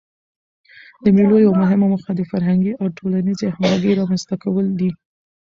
[1.03, 4.89] د مېلو یوه مهمه موخه د فرهنګي او ټولنیزي همږغۍ رامنځ ته کول دي.